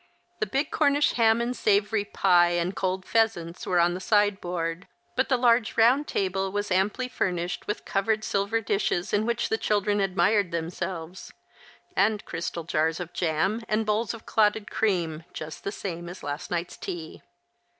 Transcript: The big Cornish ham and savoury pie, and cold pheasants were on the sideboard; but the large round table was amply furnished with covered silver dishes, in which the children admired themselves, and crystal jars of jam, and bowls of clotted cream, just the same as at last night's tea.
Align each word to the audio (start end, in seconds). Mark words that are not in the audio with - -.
The 0.39 0.47
big 0.47 0.71
Cornish 0.71 1.11
ham 1.11 1.41
and 1.41 1.55
savoury 1.55 2.05
pie, 2.05 2.53
and 2.57 2.75
cold 2.75 3.05
pheasants 3.05 3.67
were 3.67 3.79
on 3.79 3.93
the 3.93 3.99
sideboard; 3.99 4.87
but 5.15 5.29
the 5.29 5.37
large 5.37 5.77
round 5.77 6.07
table 6.07 6.51
was 6.51 6.71
amply 6.71 7.07
furnished 7.07 7.67
with 7.67 7.85
covered 7.85 8.23
silver 8.23 8.61
dishes, 8.61 9.13
in 9.13 9.27
which 9.27 9.49
the 9.49 9.59
children 9.59 9.99
admired 9.99 10.49
themselves, 10.49 11.31
and 11.95 12.25
crystal 12.25 12.63
jars 12.63 12.99
of 12.99 13.13
jam, 13.13 13.61
and 13.67 13.85
bowls 13.85 14.15
of 14.15 14.25
clotted 14.25 14.71
cream, 14.71 15.23
just 15.33 15.63
the 15.63 15.71
same 15.71 16.09
as 16.09 16.23
at 16.23 16.23
last 16.23 16.49
night's 16.49 16.77
tea. 16.77 17.21